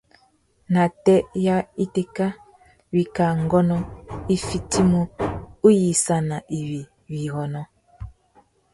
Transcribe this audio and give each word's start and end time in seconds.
Nātê 0.73 1.15
ya 1.45 1.57
itéka, 1.85 2.27
wikā 2.95 3.25
ngônô 3.43 3.77
i 4.33 4.35
fitimú 4.47 5.01
uyïssana 5.67 6.37
iwí 6.59 6.79
wirrônô. 7.11 7.61